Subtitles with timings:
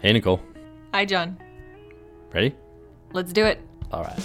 [0.00, 0.40] Hey, Nicole.
[0.94, 1.38] Hi, John.
[2.32, 2.54] Ready?
[3.12, 3.60] Let's do it.
[3.92, 4.18] All right.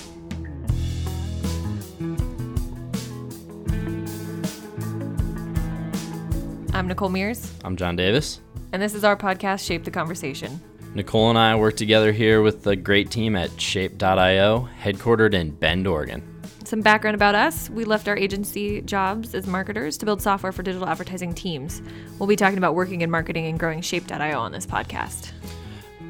[6.73, 8.41] I'm Nicole Mears, I'm John Davis.
[8.73, 10.59] and this is our podcast, Shape the Conversation.
[10.93, 15.87] Nicole and I work together here with the great team at Shape.io, headquartered in Bend,
[15.87, 16.21] Oregon.
[16.65, 20.63] Some background about us we left our agency jobs as marketers to build software for
[20.63, 21.81] digital advertising teams.
[22.19, 25.31] We'll be talking about working in marketing and growing Shape.io on this podcast.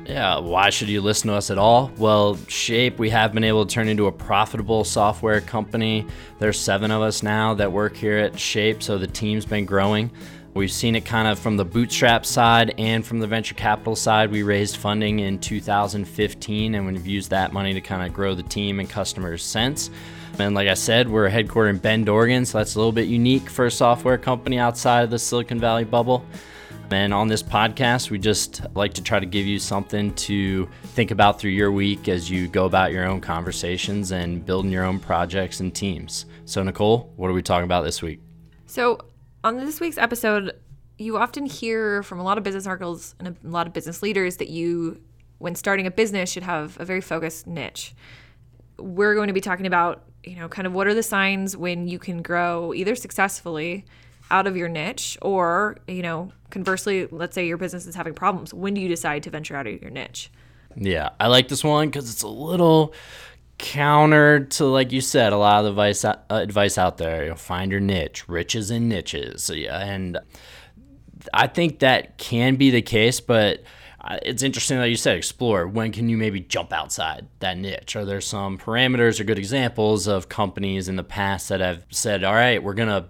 [0.05, 1.91] Yeah, why should you listen to us at all?
[1.97, 6.05] Well, Shape, we have been able to turn into a profitable software company.
[6.37, 10.11] There's seven of us now that work here at Shape, so the team's been growing.
[10.53, 14.31] We've seen it kind of from the bootstrap side and from the venture capital side.
[14.31, 18.43] We raised funding in 2015 and we've used that money to kind of grow the
[18.43, 19.89] team and customers since.
[20.37, 23.49] And like I said, we're headquartered in Bend, Oregon, so that's a little bit unique
[23.49, 26.23] for a software company outside of the Silicon Valley bubble.
[26.91, 31.09] And on this podcast, we just like to try to give you something to think
[31.09, 34.99] about through your week as you go about your own conversations and building your own
[34.99, 36.25] projects and teams.
[36.45, 38.19] So, Nicole, what are we talking about this week?
[38.67, 38.99] So,
[39.43, 40.53] on this week's episode,
[40.97, 44.37] you often hear from a lot of business articles and a lot of business leaders
[44.37, 45.01] that you,
[45.39, 47.95] when starting a business, should have a very focused niche.
[48.77, 51.87] We're going to be talking about, you know, kind of what are the signs when
[51.87, 53.85] you can grow either successfully
[54.31, 58.53] out of your niche or, you know, conversely, let's say your business is having problems.
[58.53, 60.31] When do you decide to venture out of your niche?
[60.75, 62.93] Yeah, I like this one because it's a little
[63.57, 67.25] counter to, like you said, a lot of the advice, uh, advice out there.
[67.25, 69.49] You find your niche, riches and niches.
[69.53, 70.19] Yeah, and
[71.33, 73.63] I think that can be the case, but
[74.01, 75.67] uh, it's interesting that you said explore.
[75.67, 77.95] When can you maybe jump outside that niche?
[77.95, 82.23] Are there some parameters or good examples of companies in the past that have said,
[82.23, 83.05] all right, we're going to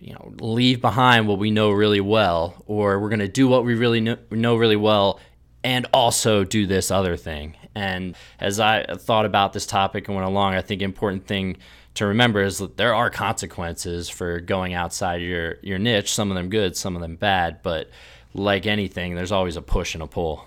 [0.00, 3.64] you know leave behind what we know really well or we're going to do what
[3.64, 5.20] we really know, know really well
[5.62, 7.54] and also do this other thing.
[7.74, 11.56] And as i thought about this topic and went along i think important thing
[11.94, 16.12] to remember is that there are consequences for going outside your your niche.
[16.12, 17.90] Some of them good some of them bad but
[18.32, 20.46] like anything there's always a push and a pull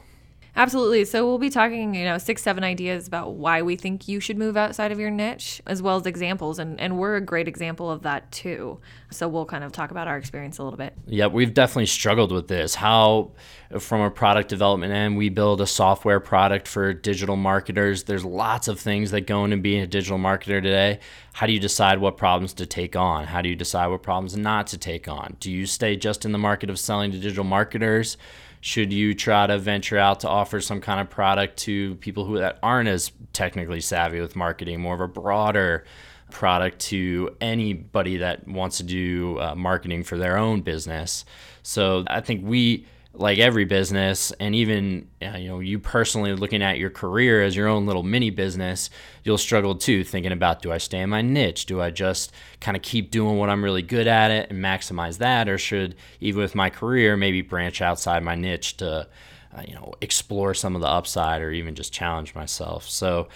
[0.56, 1.04] Absolutely.
[1.06, 4.38] So we'll be talking, you know, six, seven ideas about why we think you should
[4.38, 6.60] move outside of your niche, as well as examples.
[6.60, 8.80] And, and we're a great example of that too.
[9.10, 10.94] So we'll kind of talk about our experience a little bit.
[11.08, 12.76] Yeah, we've definitely struggled with this.
[12.76, 13.32] How,
[13.80, 18.04] from a product development end, we build a software product for digital marketers.
[18.04, 21.00] There's lots of things that go into being a digital marketer today.
[21.34, 23.26] How do you decide what problems to take on?
[23.26, 25.36] How do you decide what problems not to take on?
[25.40, 28.18] Do you stay just in the market of selling to digital marketers?
[28.64, 32.38] Should you try to venture out to offer some kind of product to people who
[32.38, 35.84] that aren't as technically savvy with marketing more of a broader
[36.32, 41.26] product to anybody that wants to do uh, marketing for their own business?
[41.62, 42.86] So i think we
[43.16, 47.56] like every business and even uh, you know you personally looking at your career as
[47.56, 48.90] your own little mini business
[49.24, 51.68] you'll struggle too thinking about do i stay in my niche?
[51.68, 55.20] Do i just kind of keep doing what i'm really good at it and maximize
[55.20, 55.48] that?
[55.48, 59.08] Or should even with my career maybe branch outside my niche to
[59.56, 62.90] uh, you know explore some of the upside or even just challenge myself?
[62.90, 63.28] So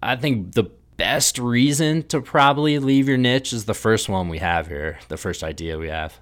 [0.00, 4.38] i think the best reason to probably leave your niche is the first one we
[4.38, 6.20] have here the first idea we have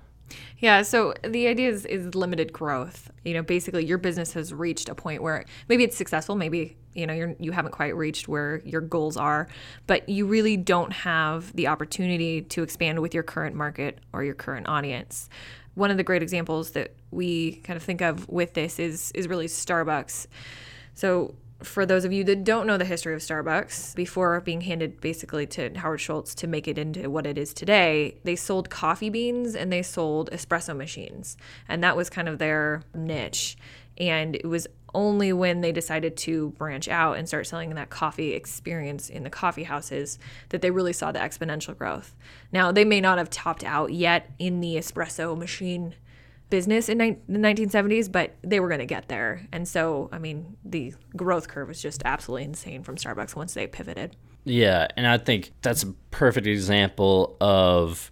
[0.58, 3.10] yeah, so the idea is, is limited growth.
[3.24, 7.06] You know, basically your business has reached a point where maybe it's successful, maybe you
[7.06, 9.48] know you're you haven't quite reached where your goals are,
[9.86, 14.34] but you really don't have the opportunity to expand with your current market or your
[14.34, 15.28] current audience.
[15.74, 19.28] One of the great examples that we kind of think of with this is is
[19.28, 20.26] really Starbucks.
[20.94, 25.00] So for those of you that don't know the history of Starbucks, before being handed
[25.00, 29.10] basically to Howard Schultz to make it into what it is today, they sold coffee
[29.10, 31.36] beans and they sold espresso machines.
[31.68, 33.56] And that was kind of their niche.
[33.96, 38.32] And it was only when they decided to branch out and start selling that coffee
[38.32, 40.18] experience in the coffee houses
[40.50, 42.14] that they really saw the exponential growth.
[42.52, 45.94] Now, they may not have topped out yet in the espresso machine
[46.50, 49.46] business in ni- the 1970s, but they were going to get there.
[49.52, 53.66] And so, I mean, the growth curve was just absolutely insane from Starbucks once they
[53.66, 54.16] pivoted.
[54.44, 58.10] Yeah, and I think that's a perfect example of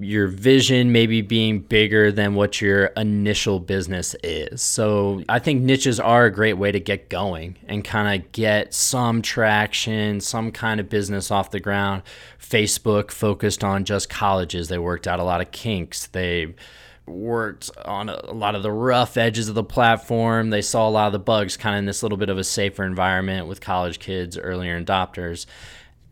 [0.00, 4.62] your vision maybe being bigger than what your initial business is.
[4.62, 8.72] So I think niches are a great way to get going and kind of get
[8.72, 12.02] some traction, some kind of business off the ground.
[12.40, 14.68] Facebook focused on just colleges.
[14.68, 16.06] They worked out a lot of kinks.
[16.06, 16.54] They
[17.10, 20.50] worked on a, lot of the rough edges of the platform.
[20.50, 22.44] They saw a lot of the bugs kind of in this little bit of a
[22.44, 25.46] safer environment with college kids, earlier adopters.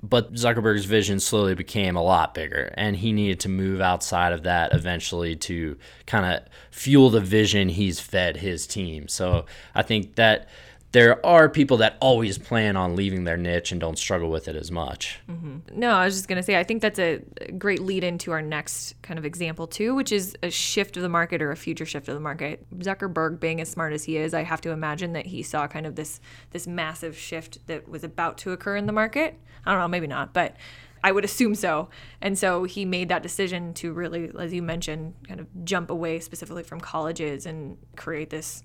[0.03, 4.45] But Zuckerberg's vision slowly became a lot bigger, and he needed to move outside of
[4.45, 9.09] that eventually to kind of fuel the vision he's fed his team.
[9.09, 10.49] So I think that
[10.93, 14.57] there are people that always plan on leaving their niche and don't struggle with it
[14.57, 15.21] as much.
[15.29, 15.79] Mm-hmm.
[15.79, 17.21] No, I was just going to say, I think that's a
[17.59, 21.09] great lead into our next kind of example, too, which is a shift of the
[21.09, 22.67] market or a future shift of the market.
[22.79, 25.85] Zuckerberg, being as smart as he is, I have to imagine that he saw kind
[25.85, 26.21] of this,
[26.53, 29.39] this massive shift that was about to occur in the market.
[29.67, 30.57] I don't know, maybe not, but
[31.05, 31.91] I would assume so.
[32.23, 36.19] And so he made that decision to really, as you mentioned, kind of jump away
[36.21, 38.63] specifically from colleges and create this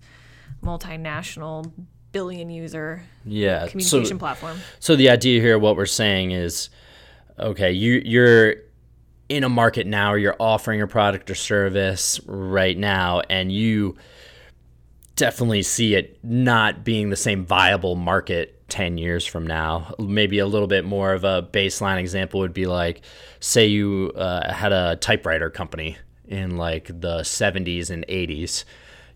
[0.64, 1.72] multinational
[2.14, 4.58] billion user yeah communication so, platform.
[4.80, 6.70] So the idea here, what we're saying is,
[7.38, 8.56] okay, you you're
[9.28, 13.98] in a market now, or you're offering a product or service right now, and you
[15.16, 19.94] definitely see it not being the same viable market 10 years from now.
[20.00, 23.02] Maybe a little bit more of a baseline example would be like,
[23.40, 28.64] say you uh, had a typewriter company in like the 70s and 80s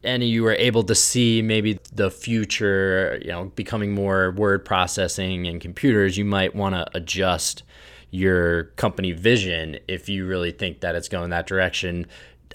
[0.07, 5.45] and you were able to see maybe the future, you know, becoming more word processing
[5.47, 7.63] and computers, you might want to adjust
[8.09, 12.05] your company vision if you really think that it's going that direction.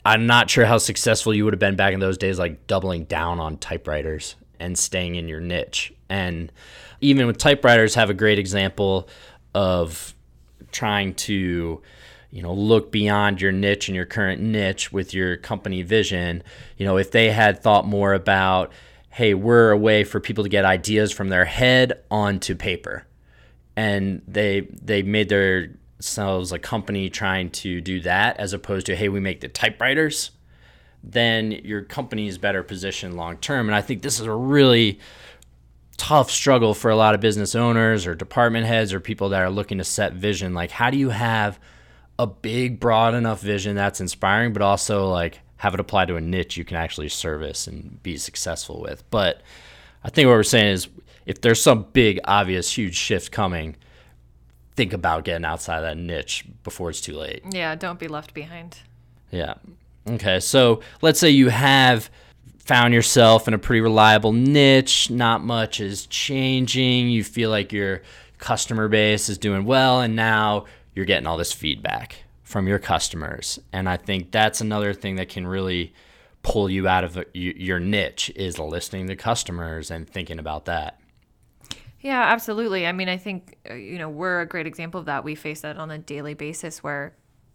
[0.07, 3.05] I'm not sure how successful you would have been back in those days, like doubling
[3.05, 5.93] down on typewriters and staying in your niche.
[6.09, 6.51] And
[7.03, 9.11] even with typewriters, have a great example
[9.55, 10.15] of
[10.71, 11.83] trying to
[12.33, 16.43] you know look beyond your niche and your current niche with your company vision.
[16.79, 18.73] You know if they had thought more about
[19.11, 23.07] hey we're a way for people to get ideas from their head onto paper.
[23.77, 29.09] And they they made themselves a company trying to do that as opposed to hey
[29.09, 30.33] we make the typewriters
[31.05, 33.69] then your company is better positioned long term.
[33.69, 34.99] And i think this is a really
[35.99, 39.51] tough struggle for a lot of business owners or department heads or people that are
[39.51, 40.55] looking to set vision.
[40.55, 41.61] Like how do you have
[42.19, 46.21] a big, broad enough vision that's inspiring, but also like have it apply to a
[46.21, 49.09] niche you can actually service and be successful with.
[49.11, 49.41] But
[50.05, 50.89] I think what we're saying is
[51.27, 53.77] if there's some big, obvious, huge shift coming,
[54.75, 57.43] think about getting outside of that niche before it's too late.
[57.51, 58.79] Yeah, don't be left behind.
[59.31, 59.55] Yeah.
[60.09, 60.41] Okay.
[60.41, 62.11] So let's say you have
[62.59, 68.03] found yourself in a pretty reliable niche, not much is changing, you feel like your
[68.39, 73.59] customer base is doing well, and now you're getting all this feedback from your customers.
[73.73, 75.95] And I think that's another thing that can really
[76.43, 80.99] pull you out of your niche is listening to customers and thinking about that.
[82.01, 82.87] Yeah, absolutely.
[82.87, 85.23] I mean, I think uh, you know, we're a great example of that.
[85.23, 87.15] We face that on a daily basis where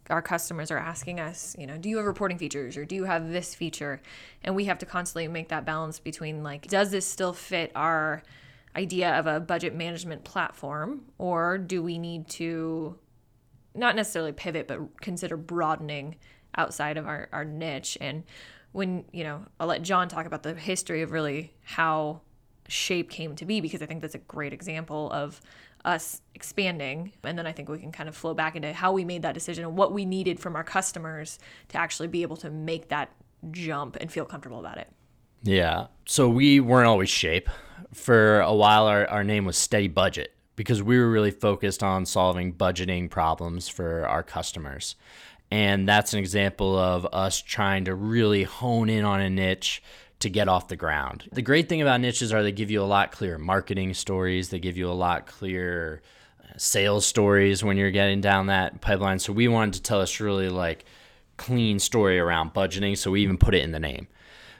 [0.09, 3.03] our customers are asking us, you know, do you have reporting features or do you
[3.03, 4.01] have this feature?
[4.43, 8.23] And we have to constantly make that balance between like does this still fit our
[8.75, 12.95] idea of a budget management platform or do we need to
[13.77, 16.15] not necessarily pivot, but consider broadening
[16.55, 17.97] outside of our, our niche.
[18.01, 18.23] And
[18.71, 22.21] when, you know, I'll let John talk about the history of really how
[22.67, 25.39] shape came to be, because I think that's a great example of
[25.85, 27.13] us expanding.
[27.23, 29.33] And then I think we can kind of flow back into how we made that
[29.33, 31.39] decision and what we needed from our customers
[31.69, 33.11] to actually be able to make that
[33.51, 34.89] jump and feel comfortable about it.
[35.43, 35.87] Yeah.
[36.05, 37.49] So we weren't always shape.
[37.93, 42.05] For a while, our, our name was Steady Budget because we were really focused on
[42.05, 44.95] solving budgeting problems for our customers.
[45.49, 49.81] And that's an example of us trying to really hone in on a niche
[50.19, 51.29] to get off the ground.
[51.31, 54.59] The great thing about niches are they give you a lot clearer marketing stories, they
[54.59, 56.01] give you a lot clearer
[56.43, 59.19] uh, sales stories when you're getting down that pipeline.
[59.19, 60.85] So we wanted to tell us really like
[61.37, 64.07] clean story around budgeting, so we even put it in the name.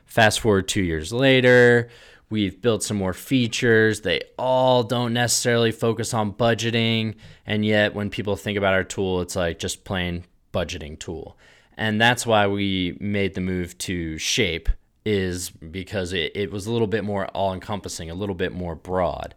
[0.05, 1.89] Fast forward 2 years later,
[2.29, 4.01] We've built some more features.
[4.01, 7.15] They all don't necessarily focus on budgeting.
[7.45, 11.37] And yet, when people think about our tool, it's like just plain budgeting tool.
[11.77, 14.67] And that's why we made the move to Shape,
[15.05, 18.75] is because it, it was a little bit more all encompassing, a little bit more
[18.75, 19.33] broad.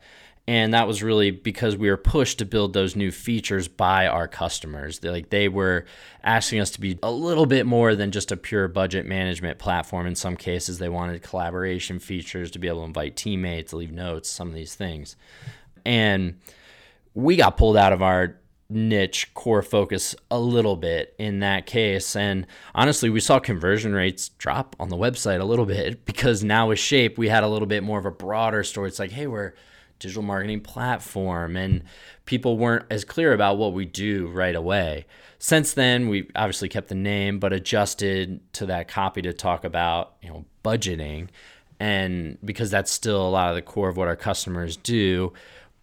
[0.50, 4.26] And that was really because we were pushed to build those new features by our
[4.26, 4.98] customers.
[4.98, 5.84] They, like they were
[6.24, 10.08] asking us to be a little bit more than just a pure budget management platform.
[10.08, 14.28] In some cases, they wanted collaboration features to be able to invite teammates, leave notes,
[14.28, 15.14] some of these things.
[15.86, 16.40] And
[17.14, 18.36] we got pulled out of our
[18.68, 22.16] niche core focus a little bit in that case.
[22.16, 26.70] And honestly, we saw conversion rates drop on the website a little bit because now
[26.70, 28.88] with Shape, we had a little bit more of a broader story.
[28.88, 29.54] It's like, hey, we're
[30.00, 31.84] digital marketing platform and
[32.24, 35.06] people weren't as clear about what we do right away.
[35.38, 40.16] Since then, we obviously kept the name but adjusted to that copy to talk about,
[40.20, 41.28] you know, budgeting
[41.78, 45.32] and because that's still a lot of the core of what our customers do,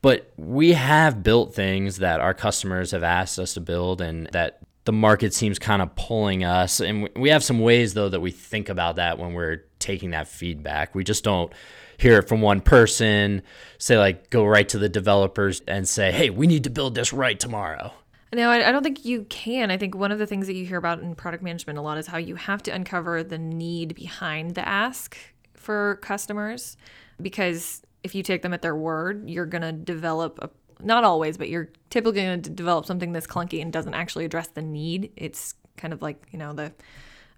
[0.01, 4.59] But we have built things that our customers have asked us to build and that
[4.85, 6.79] the market seems kind of pulling us.
[6.79, 10.27] And we have some ways, though, that we think about that when we're taking that
[10.27, 10.93] feedback.
[10.93, 11.51] We just don't
[11.97, 13.41] hear it from one person,
[13.77, 17.13] say, like, go right to the developers and say, hey, we need to build this
[17.13, 17.93] right tomorrow.
[18.33, 19.71] No, I, I don't think you can.
[19.71, 21.97] I think one of the things that you hear about in product management a lot
[21.97, 25.17] is how you have to uncover the need behind the ask
[25.53, 26.75] for customers
[27.21, 31.37] because if you take them at their word, you're going to develop a not always,
[31.37, 35.11] but you're typically going to develop something that's clunky and doesn't actually address the need.
[35.15, 36.71] It's kind of like, you know, the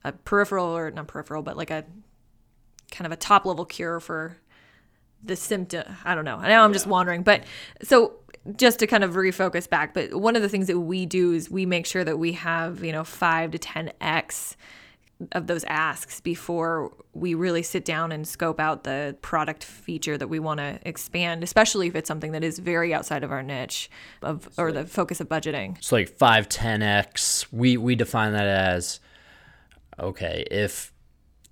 [0.03, 1.85] a peripheral or not peripheral, but like a
[2.91, 4.37] kind of a top level cure for
[5.23, 5.83] the symptom.
[6.03, 6.39] I don't know.
[6.39, 7.23] Now I'm just wandering.
[7.23, 7.43] But
[7.83, 8.13] so
[8.55, 11.49] just to kind of refocus back, but one of the things that we do is
[11.49, 14.55] we make sure that we have, you know, five to 10x
[15.33, 20.29] of those asks before we really sit down and scope out the product feature that
[20.29, 23.89] we want to expand, especially if it's something that is very outside of our niche
[24.21, 25.77] of or the focus of budgeting.
[25.77, 27.47] It's like 5 10x.
[27.51, 29.01] We we define that as
[29.99, 30.93] okay, if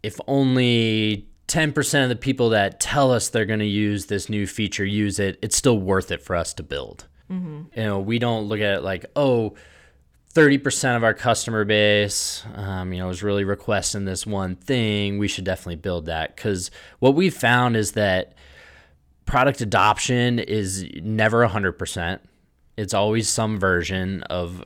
[0.04, 4.46] if only 10% of the people that tell us they're going to use this new
[4.46, 7.08] feature use it, it's still worth it for us to build.
[7.32, 7.80] Mm-hmm.
[7.80, 9.56] You know, we don't look at it like, oh,
[10.34, 15.18] 30% of our customer base, um, you know, is really requesting this one thing.
[15.18, 18.36] We should definitely build that because what we've found is that
[19.26, 22.20] product adoption is never 100%
[22.78, 24.64] it's always some version of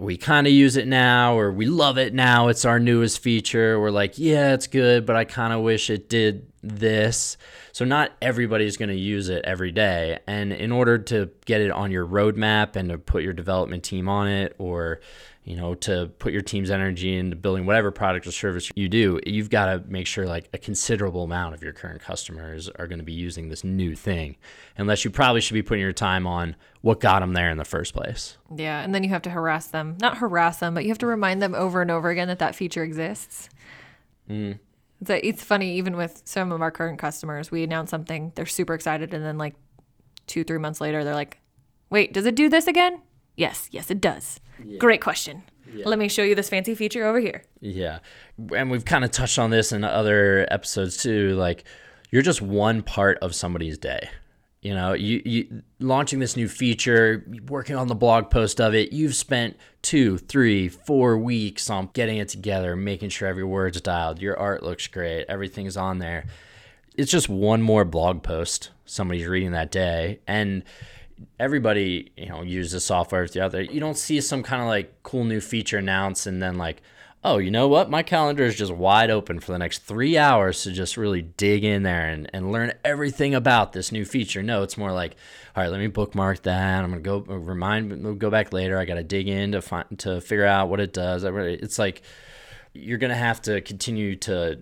[0.00, 3.80] we kind of use it now or we love it now it's our newest feature.
[3.80, 7.36] We're like yeah it's good but i kind of wish it did this.
[7.72, 11.70] So not everybody's going to use it every day and in order to get it
[11.70, 15.00] on your roadmap and to put your development team on it or
[15.44, 19.20] you know, to put your team's energy into building whatever product or service you do,
[19.26, 22.98] you've got to make sure like a considerable amount of your current customers are going
[22.98, 24.36] to be using this new thing.
[24.78, 27.64] Unless you probably should be putting your time on what got them there in the
[27.64, 28.38] first place.
[28.56, 29.98] Yeah, and then you have to harass them.
[30.00, 32.54] Not harass them, but you have to remind them over and over again that that
[32.54, 33.50] feature exists.
[34.30, 34.58] Mm.
[35.02, 38.72] It's, it's funny, even with some of our current customers, we announce something, they're super
[38.72, 39.54] excited, and then like
[40.26, 41.38] two, three months later, they're like,
[41.90, 43.02] wait, does it do this again?
[43.36, 44.40] Yes, yes, it does.
[44.62, 44.78] Yeah.
[44.78, 45.42] Great question.
[45.72, 45.88] Yeah.
[45.88, 47.42] Let me show you this fancy feature over here.
[47.60, 48.00] Yeah.
[48.54, 51.34] And we've kind of touched on this in other episodes too.
[51.36, 51.64] Like,
[52.10, 54.08] you're just one part of somebody's day.
[54.62, 58.92] You know, you, you launching this new feature, working on the blog post of it,
[58.92, 64.22] you've spent two, three, four weeks on getting it together, making sure every word's dialed,
[64.22, 66.24] your art looks great, everything's on there.
[66.96, 70.20] It's just one more blog post somebody's reading that day.
[70.26, 70.62] And
[71.38, 73.62] everybody you know uses software throughout there.
[73.62, 76.82] You don't see some kind of like cool new feature announced and then like,
[77.24, 77.90] oh, you know what?
[77.90, 81.64] My calendar is just wide open for the next three hours to just really dig
[81.64, 84.42] in there and, and learn everything about this new feature.
[84.42, 85.16] No, it's more like,
[85.56, 86.84] all right, let me bookmark that.
[86.84, 88.78] I'm gonna go uh, remind, go back later.
[88.78, 91.24] I got to dig in to find to figure out what it does.
[91.24, 92.02] It's like
[92.74, 94.60] you're gonna have to continue to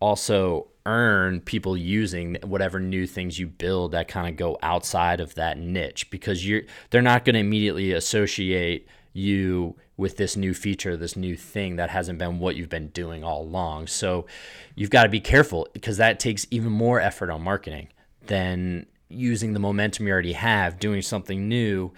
[0.00, 5.34] also earn people using whatever new things you build that kind of go outside of
[5.36, 10.96] that niche because you're they're not going to immediately associate you with this new feature
[10.96, 13.86] this new thing that hasn't been what you've been doing all along.
[13.86, 14.26] So
[14.74, 17.88] you've got to be careful because that takes even more effort on marketing
[18.26, 20.78] than using the momentum you already have.
[20.78, 21.92] Doing something new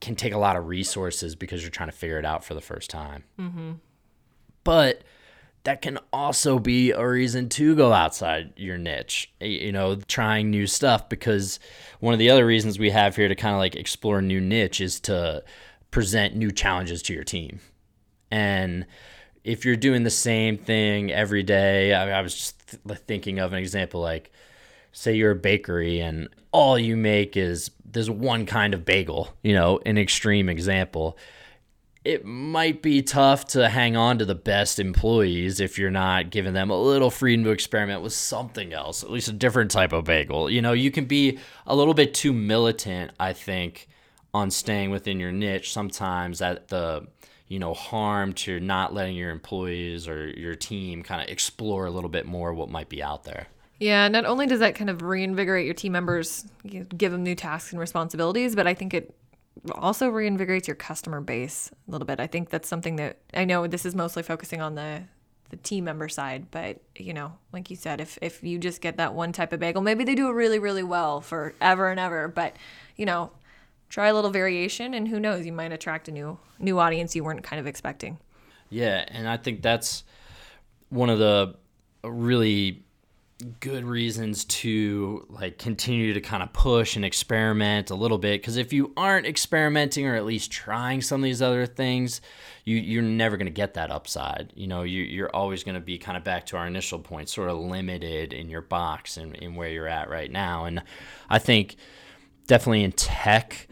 [0.00, 2.60] can take a lot of resources because you're trying to figure it out for the
[2.60, 3.24] first time.
[3.38, 3.72] Mm-hmm.
[4.64, 5.02] but
[5.64, 10.66] that can also be a reason to go outside your niche, you know, trying new
[10.66, 11.08] stuff.
[11.08, 11.60] Because
[12.00, 14.80] one of the other reasons we have here to kind of like explore new niche
[14.80, 15.42] is to
[15.90, 17.60] present new challenges to your team.
[18.30, 18.86] And
[19.44, 23.38] if you're doing the same thing every day, I, mean, I was just th- thinking
[23.38, 24.30] of an example like,
[24.92, 29.54] say you're a bakery and all you make is this one kind of bagel, you
[29.54, 31.16] know, an extreme example
[32.04, 36.52] it might be tough to hang on to the best employees if you're not giving
[36.52, 40.04] them a little freedom to experiment with something else, at least a different type of
[40.04, 40.48] bagel.
[40.48, 43.88] You know, you can be a little bit too militant, I think,
[44.32, 47.06] on staying within your niche sometimes at the
[47.48, 51.90] you know harm to not letting your employees or your team kind of explore a
[51.90, 53.46] little bit more what might be out there.
[53.80, 57.70] Yeah, not only does that kind of reinvigorate your team members, give them new tasks
[57.70, 59.14] and responsibilities, but I think it
[59.72, 62.20] also reinvigorates your customer base a little bit.
[62.20, 65.04] I think that's something that I know this is mostly focusing on the
[65.50, 68.98] the team member side, but you know, like you said, if if you just get
[68.98, 71.98] that one type of bagel, maybe they do it really really well for ever and
[71.98, 72.54] ever, but
[72.96, 73.30] you know,
[73.88, 77.24] try a little variation and who knows, you might attract a new new audience you
[77.24, 78.18] weren't kind of expecting.
[78.70, 80.04] Yeah, and I think that's
[80.90, 81.54] one of the
[82.04, 82.84] really
[83.60, 88.56] good reasons to like continue to kind of push and experiment a little bit because
[88.56, 92.20] if you aren't experimenting or at least trying some of these other things
[92.64, 94.52] you you're never going to get that upside.
[94.56, 97.28] You know you, you're always going to be kind of back to our initial point
[97.28, 100.64] sort of limited in your box and in where you're at right now.
[100.64, 100.82] And
[101.30, 101.76] i think
[102.48, 103.68] definitely in tech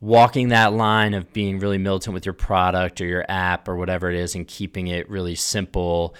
[0.00, 4.10] walking that line of being really militant with your product or your app or whatever
[4.10, 6.14] it is and keeping it really simple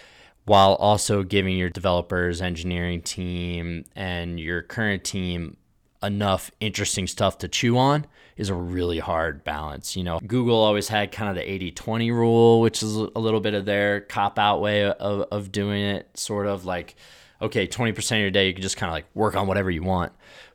[0.45, 5.57] while also giving your developers, engineering team, and your current team
[6.03, 8.05] enough interesting stuff to chew on
[8.37, 9.97] is a really hard balance.
[9.97, 13.41] You know, Google always had kind of the 80 20 rule, which is a little
[13.41, 16.97] bit of their cop out way of, of doing it, sort of like,
[17.41, 19.83] okay, 20% of your day, you can just kind of like work on whatever you
[19.83, 20.13] want.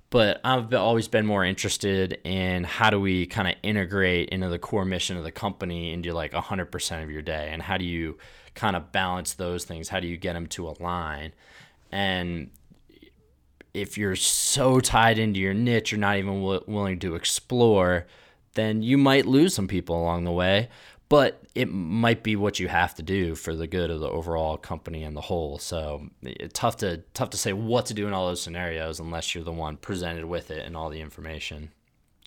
[0.10, 4.60] But I've always been more interested in how do we kind of integrate into the
[4.60, 8.18] core mission of the company into like 100% of your day and how do you
[8.58, 9.88] kind of balance those things?
[9.88, 11.34] How do you get them to align?
[11.92, 12.50] And
[13.74, 18.08] if you're so tied into your niche, you're not even w- willing to explore,
[18.56, 20.70] then you might lose some people along the way.
[21.10, 24.58] But it might be what you have to do for the good of the overall
[24.58, 25.58] company and the whole.
[25.58, 29.34] So it's tough to tough to say what to do in all those scenarios unless
[29.34, 31.72] you're the one presented with it and all the information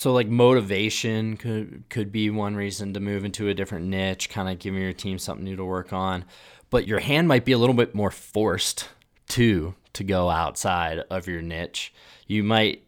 [0.00, 4.48] so like motivation could could be one reason to move into a different niche, kind
[4.48, 6.24] of giving your team something new to work on.
[6.70, 8.88] But your hand might be a little bit more forced
[9.28, 11.92] too to go outside of your niche.
[12.26, 12.82] You might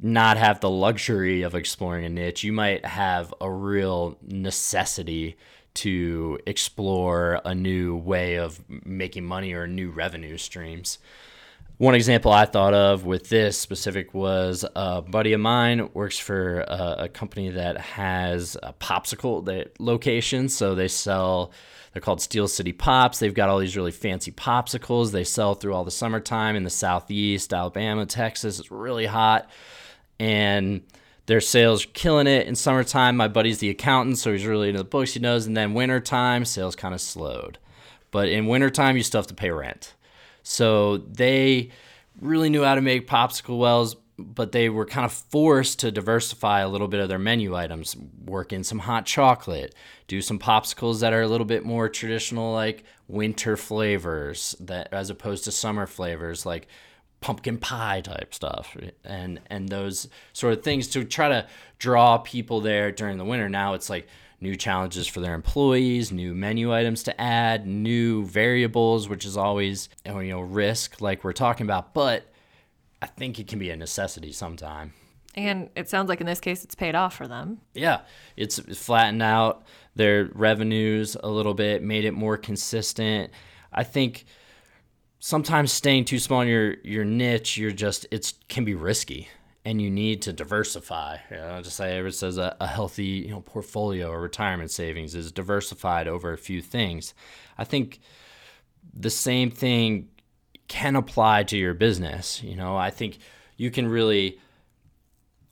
[0.00, 2.42] not have the luxury of exploring a niche.
[2.42, 5.36] You might have a real necessity
[5.74, 10.98] to explore a new way of making money or new revenue streams.
[11.78, 16.60] One example I thought of with this specific was a buddy of mine works for
[16.60, 20.48] a, a company that has a popsicle that location.
[20.48, 21.50] So they sell,
[21.92, 23.18] they're called Steel City Pops.
[23.18, 25.10] They've got all these really fancy popsicles.
[25.10, 28.60] They sell through all the summertime in the Southeast, Alabama, Texas.
[28.60, 29.50] It's really hot.
[30.20, 30.82] And
[31.26, 33.16] their sales are killing it in summertime.
[33.16, 35.14] My buddy's the accountant, so he's really into the books.
[35.14, 35.44] He knows.
[35.44, 37.58] And then wintertime, sales kind of slowed.
[38.12, 39.93] But in wintertime, you still have to pay rent.
[40.44, 41.70] So they
[42.20, 46.60] really knew how to make popsicle wells, but they were kind of forced to diversify
[46.60, 49.74] a little bit of their menu items, work in some hot chocolate,
[50.06, 55.10] do some popsicles that are a little bit more traditional, like winter flavors, that as
[55.10, 56.68] opposed to summer flavors, like
[57.20, 61.46] pumpkin pie type stuff, and and those sort of things to try to
[61.78, 63.48] draw people there during the winter.
[63.48, 64.06] Now it's like
[64.44, 69.88] new challenges for their employees, new menu items to add, new variables, which is always
[70.06, 72.30] you know risk like we're talking about, but
[73.02, 74.92] I think it can be a necessity sometime.
[75.34, 77.60] And it sounds like in this case it's paid off for them.
[77.72, 78.02] Yeah,
[78.36, 79.64] it's flattened out
[79.96, 83.32] their revenues a little bit, made it more consistent.
[83.72, 84.26] I think
[85.18, 89.28] sometimes staying too small in your your niche, you're just it's can be risky
[89.64, 91.18] and you need to diversify.
[91.30, 95.14] You know, just say it says a, a healthy you know portfolio or retirement savings
[95.14, 97.14] is diversified over a few things.
[97.56, 98.00] I think
[98.92, 100.08] the same thing
[100.68, 102.42] can apply to your business.
[102.42, 103.18] You know, I think
[103.56, 104.38] you can really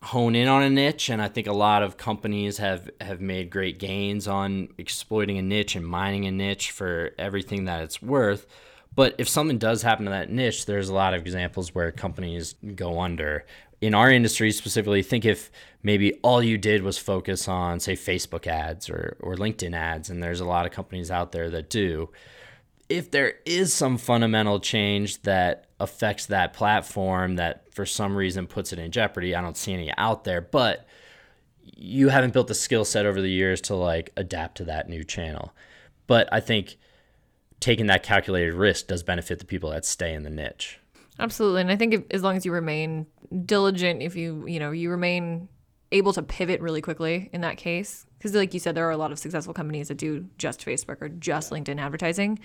[0.03, 3.51] hone in on a niche and I think a lot of companies have have made
[3.51, 8.47] great gains on exploiting a niche and mining a niche for everything that it's worth.
[8.95, 12.57] But if something does happen to that niche, there's a lot of examples where companies
[12.75, 13.47] go under
[13.83, 15.51] in our industry specifically, think if
[15.83, 20.23] maybe all you did was focus on, say, Facebook ads or, or LinkedIn ads, and
[20.23, 22.09] there's a lot of companies out there that do.
[22.89, 28.73] If there is some fundamental change that affects that platform that for some reason puts
[28.73, 30.87] it in jeopardy, I don't see any out there, but
[31.65, 35.03] you haven't built the skill set over the years to like adapt to that new
[35.03, 35.53] channel.
[36.07, 36.77] But I think
[37.59, 40.79] taking that calculated risk does benefit the people that stay in the niche.
[41.19, 41.61] Absolutely.
[41.61, 43.07] And I think if, as long as you remain
[43.45, 45.49] diligent, if you, you know, you remain
[45.91, 48.97] able to pivot really quickly in that case, because like you said, there are a
[48.97, 52.39] lot of successful companies that do just Facebook or just LinkedIn advertising.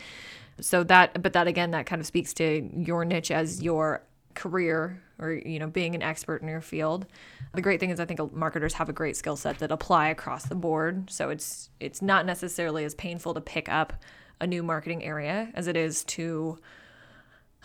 [0.59, 4.03] So that, but that again, that kind of speaks to your niche as your
[4.37, 7.07] career or you know being an expert in your field
[7.55, 10.45] the great thing is i think marketers have a great skill set that apply across
[10.45, 13.93] the board so it's it's not necessarily as painful to pick up
[14.39, 16.59] a new marketing area as it is to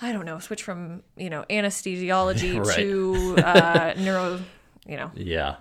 [0.02, 2.76] I don't know, switch from, you know, anesthesiology right.
[2.76, 4.40] to uh, neuro,
[4.84, 5.12] you know.
[5.14, 5.56] Yeah.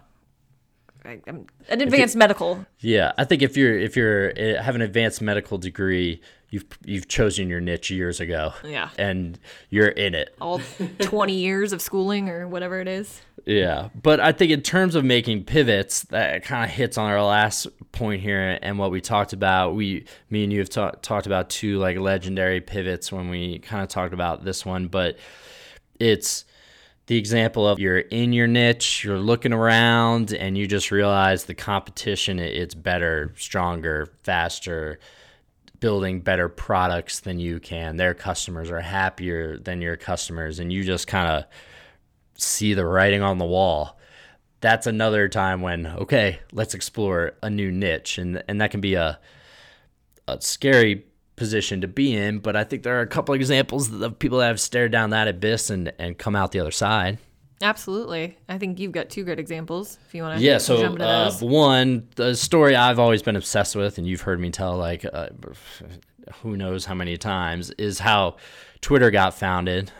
[1.05, 1.47] I, an
[1.81, 2.65] advanced medical.
[2.79, 7.07] Yeah, I think if you're if you're eh, have an advanced medical degree, you've you've
[7.07, 8.53] chosen your niche years ago.
[8.63, 8.89] Yeah.
[8.99, 10.35] And you're in it.
[10.39, 10.61] All
[10.99, 13.21] 20 years of schooling or whatever it is.
[13.45, 13.89] Yeah.
[13.99, 17.67] But I think in terms of making pivots, that kind of hits on our last
[17.91, 19.73] point here and what we talked about.
[19.73, 23.81] We me and you have ta- talked about two like legendary pivots when we kind
[23.81, 25.17] of talked about this one, but
[25.99, 26.45] it's
[27.07, 31.55] the example of you're in your niche, you're looking around, and you just realize the
[31.55, 34.99] competition it's better, stronger, faster,
[35.81, 37.97] building better products than you can.
[37.97, 41.43] Their customers are happier than your customers, and you just kind of
[42.35, 43.99] see the writing on the wall.
[44.61, 48.93] That's another time when okay, let's explore a new niche, and and that can be
[48.93, 49.19] a
[50.27, 52.39] a scary position to be in.
[52.39, 55.27] But I think there are a couple examples of people that have stared down that
[55.27, 57.17] abyss and and come out the other side.
[57.61, 58.37] Absolutely.
[58.49, 61.41] I think you've got two great examples if you want to Yeah, so uh, those.
[61.41, 65.29] one, the story I've always been obsessed with, and you've heard me tell like uh,
[66.41, 68.37] who knows how many times, is how
[68.81, 69.91] Twitter got founded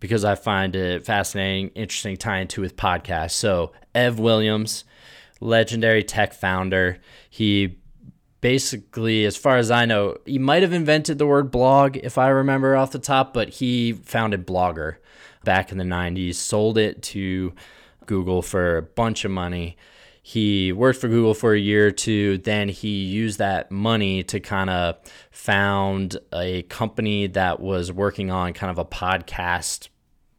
[0.00, 3.32] because I find it fascinating, interesting, tie into with podcasts.
[3.32, 4.84] So Ev Williams,
[5.40, 7.78] legendary tech founder, he
[8.40, 12.28] basically, as far as I know, he might have invented the word blog if I
[12.28, 14.96] remember off the top, but he founded Blogger
[15.44, 17.52] back in the 90s, sold it to
[18.06, 19.76] Google for a bunch of money.
[20.22, 22.38] He worked for Google for a year or two.
[22.38, 24.98] Then he used that money to kind of
[25.30, 29.88] found a company that was working on kind of a podcast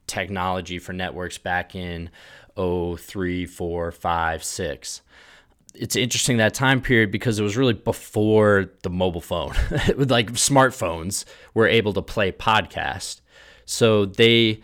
[0.05, 2.09] technology for networks back in
[2.55, 5.01] 03, 4, 5, 6
[5.75, 9.53] it's interesting that time period because it was really before the mobile phone
[9.95, 13.21] like smartphones were able to play podcast
[13.65, 14.61] so they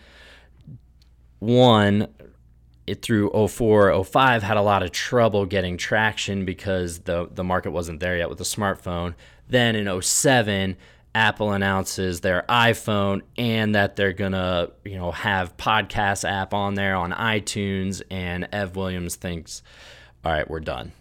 [1.46, 2.08] one
[2.86, 7.70] it through 04 05 had a lot of trouble getting traction because the the market
[7.72, 9.14] wasn't there yet with the smartphone.
[9.48, 10.76] Then in 07
[11.14, 16.94] apple announces their iphone and that they're gonna you know have podcast app on there
[16.94, 19.62] on itunes and ev williams thinks
[20.26, 20.92] all right we're done.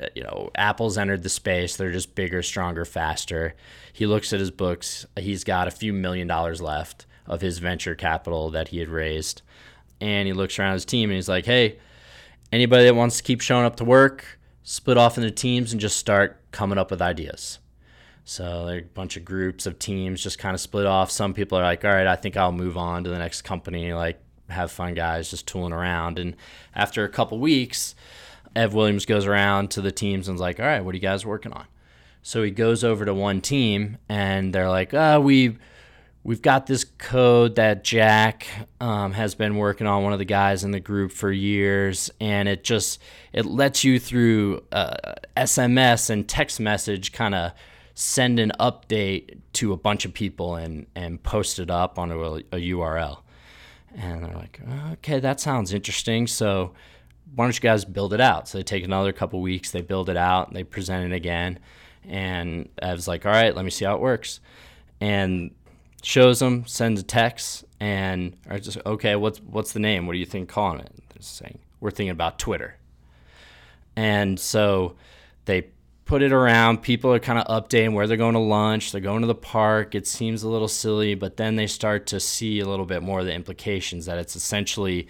[0.00, 1.76] Uh, you know apple's entered the space.
[1.76, 3.54] They're just bigger stronger faster.
[3.92, 5.06] He looks at his books.
[5.18, 9.42] He's got a few million dollars left of his venture capital that he had raised
[10.02, 11.78] and he looks around his team and he's like, "Hey,
[12.50, 15.96] anybody that wants to keep showing up to work, split off into teams and just
[15.96, 17.60] start coming up with ideas."
[18.24, 21.10] So there are a bunch of groups of teams just kind of split off.
[21.10, 23.92] Some people are like, "All right, I think I'll move on to the next company."
[23.92, 26.18] Like, have fun, guys, just tooling around.
[26.18, 26.36] And
[26.74, 27.94] after a couple weeks,
[28.54, 31.24] Ev Williams goes around to the teams and's like, "All right, what are you guys
[31.24, 31.66] working on?"
[32.22, 35.56] So he goes over to one team and they're like, "Ah, we."
[36.24, 38.46] We've got this code that Jack
[38.80, 42.48] um, has been working on, one of the guys in the group for years, and
[42.48, 43.00] it just
[43.32, 47.52] it lets you through uh, SMS and text message kind of
[47.94, 52.18] send an update to a bunch of people and and post it up on a,
[52.18, 53.20] a URL.
[53.94, 54.58] And they're like,
[54.92, 56.26] okay, that sounds interesting.
[56.26, 56.72] So
[57.34, 58.48] why don't you guys build it out?
[58.48, 61.58] So they take another couple weeks, they build it out, they present it again,
[62.04, 64.40] and I was like, all right, let me see how it works.
[65.00, 65.50] And
[66.02, 69.16] shows them, sends a text, and are just okay.
[69.16, 70.06] What's what's the name?
[70.06, 70.92] What do you think calling it?
[71.08, 72.76] They're saying we're thinking about Twitter,
[73.96, 74.96] and so
[75.46, 75.68] they
[76.04, 76.82] put it around.
[76.82, 78.92] People are kind of updating where they're going to lunch.
[78.92, 79.94] They're going to the park.
[79.94, 83.20] It seems a little silly, but then they start to see a little bit more
[83.20, 85.08] of the implications that it's essentially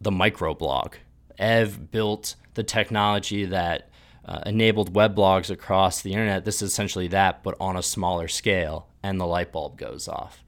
[0.00, 0.94] the microblog.
[1.38, 3.88] Ev built the technology that
[4.24, 6.44] uh, enabled web blogs across the internet.
[6.44, 10.42] This is essentially that, but on a smaller scale, and the light bulb goes off.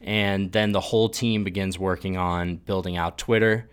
[0.00, 3.68] And then the whole team begins working on building out Twitter,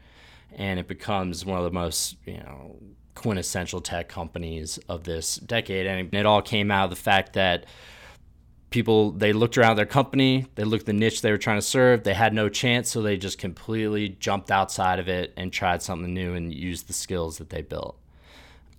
[0.53, 2.75] and it becomes one of the most, you know,
[3.15, 5.87] quintessential tech companies of this decade.
[5.87, 7.65] And it all came out of the fact that
[8.69, 12.03] people they looked around their company, they looked the niche they were trying to serve,
[12.03, 16.13] they had no chance, so they just completely jumped outside of it and tried something
[16.13, 17.97] new and used the skills that they built.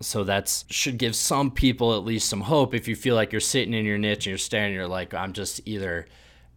[0.01, 3.41] So that's should give some people at least some hope if you feel like you're
[3.41, 6.07] sitting in your niche and you're staring, you're like, I'm just either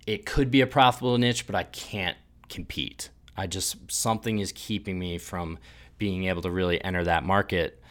[0.06, 2.18] it could be a profitable niche, but I can't
[2.50, 3.10] compete.
[3.36, 5.58] I just something is keeping me from
[5.98, 7.82] being able to really enter that market.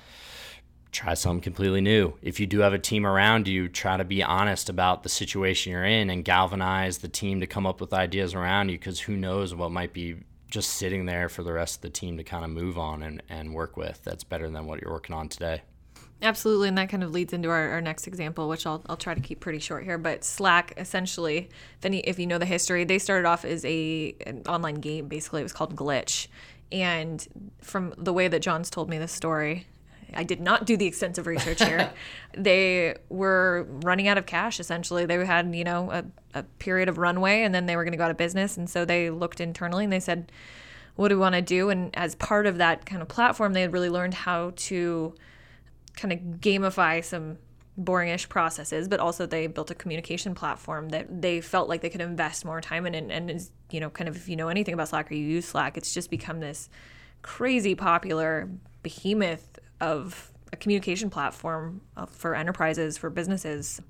[0.93, 2.15] Try something completely new.
[2.21, 5.71] If you do have a team around you, try to be honest about the situation
[5.71, 9.17] you're in and galvanize the team to come up with ideas around you because who
[9.17, 10.17] knows what might be
[10.51, 13.23] just sitting there for the rest of the team to kind of move on and,
[13.29, 14.03] and work with.
[14.05, 15.63] That's better than what you're working on today.
[16.23, 19.15] Absolutely, and that kind of leads into our, our next example, which I'll, I'll try
[19.15, 19.97] to keep pretty short here.
[19.97, 21.49] But Slack, essentially,
[21.81, 25.09] then if you know the history, they started off as a an online game.
[25.09, 26.27] Basically, it was called Glitch,
[26.71, 27.27] and
[27.63, 29.67] from the way that John's told me this story,
[30.15, 31.91] I did not do the extensive research here.
[32.37, 35.07] they were running out of cash essentially.
[35.07, 37.99] They had, you know, a, a period of runway and then they were going to
[37.99, 38.57] go out of business.
[38.57, 40.31] And so they looked internally and they said,
[40.97, 41.71] what do we want to do?
[41.71, 45.15] And as part of that kind of platform, they had really learned how to
[45.97, 47.39] kind of gamify some
[47.81, 52.01] boringish processes, but also they built a communication platform that they felt like they could
[52.01, 52.95] invest more time in.
[52.95, 55.25] And, and is, you know, kind of if you know anything about Slack or you
[55.25, 56.69] use Slack, it's just become this
[57.23, 58.49] crazy popular
[58.83, 63.81] behemoth of a communication platform uh, for enterprises, for businesses.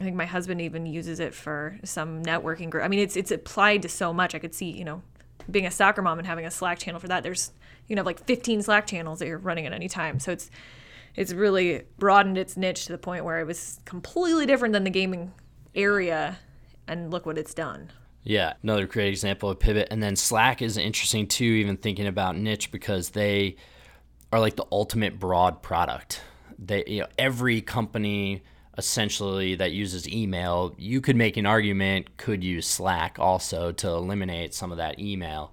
[0.00, 2.84] I think my husband even uses it for some networking group.
[2.84, 4.34] I mean, it's it's applied to so much.
[4.34, 5.02] I could see, you know,
[5.50, 7.22] being a soccer mom and having a Slack channel for that.
[7.22, 7.52] There's
[7.88, 10.20] you know like 15 Slack channels that you're running at any time.
[10.20, 10.50] So it's
[11.16, 14.90] it's really broadened its niche to the point where it was completely different than the
[14.90, 15.32] gaming
[15.74, 16.38] area
[16.86, 17.90] and look what it's done.
[18.22, 19.88] Yeah, another great example of pivot.
[19.90, 23.56] And then Slack is interesting too, even thinking about niche because they
[24.32, 26.22] are like the ultimate broad product.
[26.58, 28.42] They, you know, every company
[28.78, 34.54] essentially that uses email, you could make an argument could use Slack also to eliminate
[34.54, 35.52] some of that email.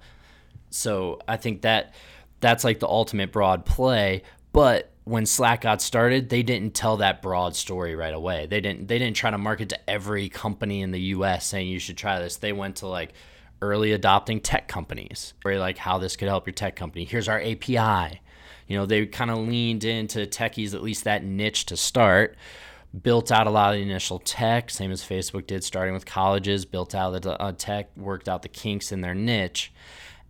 [0.70, 1.94] So I think that
[2.40, 4.24] that's like the ultimate broad play.
[4.54, 8.46] But when Slack got started, they didn't tell that broad story right away.
[8.46, 11.80] They didn't they didn't try to market to every company in the US saying you
[11.80, 12.38] should try this.
[12.38, 13.14] They went to like
[13.62, 17.06] early adopting tech companies, where like how this could help your tech company.
[17.06, 18.22] Here's our API.
[18.68, 22.36] You know, they kind of leaned into techies, at least that niche to start,
[23.02, 26.66] built out a lot of the initial tech, same as Facebook did, starting with colleges,
[26.66, 29.72] built out the uh, tech, worked out the kinks in their niche.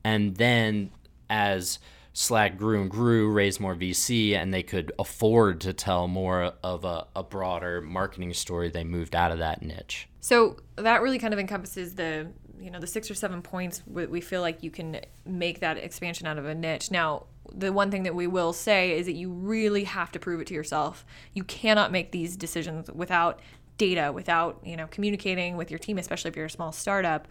[0.03, 0.91] And then
[1.29, 1.79] as
[2.13, 6.83] Slack grew and grew, raised more VC, and they could afford to tell more of
[6.83, 8.69] a, a, broader marketing story.
[8.69, 10.09] They moved out of that niche.
[10.19, 12.27] So that really kind of encompasses the
[12.59, 16.25] you know the six or seven points we feel like you can make that expansion
[16.25, 16.89] out of a niche.
[16.89, 20.41] Now, the one thing that we will say is that you really have to prove
[20.41, 21.05] it to yourself.
[21.33, 23.39] You cannot make these decisions without
[23.77, 27.27] data, without you know communicating with your team, especially if you're a small startup.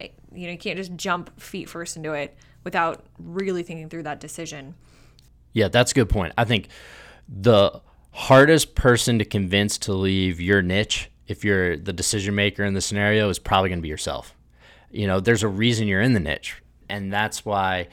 [0.00, 0.10] You
[0.46, 4.74] know, you can't just jump feet first into it without really thinking through that decision.
[5.52, 6.34] Yeah, that's a good point.
[6.36, 6.68] I think
[7.28, 12.74] the hardest person to convince to leave your niche if you're the decision maker in
[12.74, 14.34] the scenario is probably going to be yourself.
[14.90, 17.88] You know, there's a reason you're in the niche, and that's why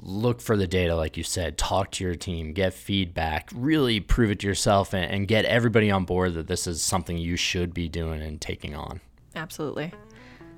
[0.00, 4.30] look for the data like you said talk to your team get feedback really prove
[4.30, 7.74] it to yourself and, and get everybody on board that this is something you should
[7.74, 9.00] be doing and taking on
[9.34, 9.92] absolutely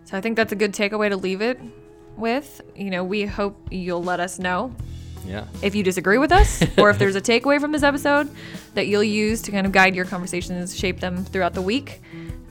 [0.05, 1.61] so i think that's a good takeaway to leave it
[2.17, 2.61] with.
[2.77, 4.75] You know, we hope you'll let us know
[5.27, 5.47] yeah.
[5.63, 8.29] If you disagree with us, or if there's a takeaway from this episode
[8.75, 12.03] that you'll use to kind of guide your conversations, shape them throughout the week,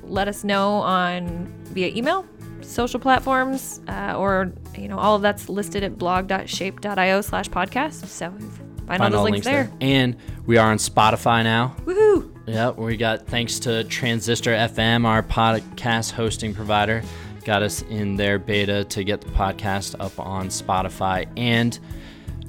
[0.02, 2.26] let us know on via email,
[2.63, 8.06] social platforms, uh, or you know all of that's listed at blog.shape.io slash podcast.
[8.06, 9.63] So find, find all those links, links there.
[9.65, 9.78] there.
[9.82, 11.76] And we are on Spotify now.
[11.86, 12.32] Woohoo!
[12.45, 17.02] Yep, we got thanks to Transistor FM, our podcast hosting provider
[17.43, 21.78] got us in their beta to get the podcast up on Spotify, and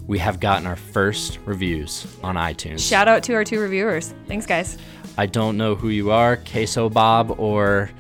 [0.06, 2.86] we have gotten our first reviews on iTunes.
[2.86, 4.14] Shout out to our two reviewers.
[4.26, 4.78] Thanks, guys.
[5.16, 7.90] I don't know who you are, Queso Bob or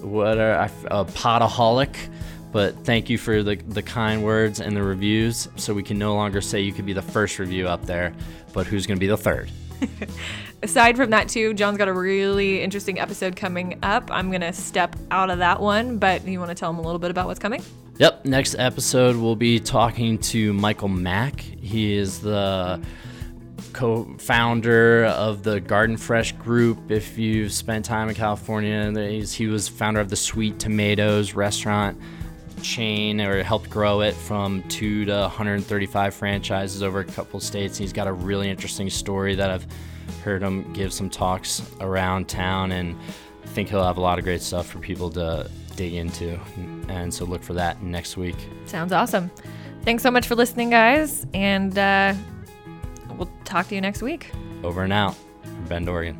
[0.00, 1.94] what are a potaholic,
[2.52, 5.48] but thank you for the, the kind words and the reviews.
[5.56, 8.14] So we can no longer say you could be the first review up there,
[8.52, 9.50] but who's going to be the third?
[10.62, 14.10] aside from that, too, John's got a really interesting episode coming up.
[14.10, 16.82] I'm going to step out of that one, but you want to tell him a
[16.82, 17.62] little bit about what's coming?
[17.98, 18.24] Yep.
[18.24, 21.40] Next episode, we'll be talking to Michael Mack.
[21.40, 22.80] He is the
[23.72, 26.90] co founder of the Garden Fresh Group.
[26.90, 28.92] If you've spent time in California,
[29.24, 32.00] he was founder of the Sweet Tomatoes restaurant
[32.62, 37.78] chain or helped grow it from two to 135 franchises over a couple states.
[37.78, 39.66] He's got a really interesting story that I've
[40.24, 42.96] heard him give some talks around town, and
[43.44, 46.38] I think he'll have a lot of great stuff for people to dig into.
[46.88, 48.36] And so look for that next week.
[48.66, 49.30] Sounds awesome.
[49.84, 52.14] Thanks so much for listening, guys, and uh,
[53.18, 54.30] we'll talk to you next week.
[54.62, 55.16] Over and out.
[55.68, 56.16] Bend, Oregon.